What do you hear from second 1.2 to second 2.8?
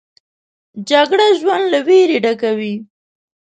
ژوند له ویرې ډکوي